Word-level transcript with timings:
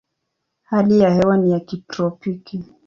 Hali 0.63 0.99
ya 0.99 1.09
hewa 1.13 1.37
ni 1.37 1.51
ya 1.51 1.59
kitropiki. 1.59 2.63